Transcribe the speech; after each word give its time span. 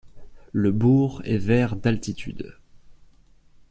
Le 0.51 0.71
bourg 0.71 1.21
est 1.25 1.37
vers 1.37 1.75
d'altitude. 1.75 2.57